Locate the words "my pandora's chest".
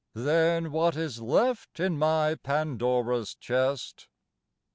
1.95-4.07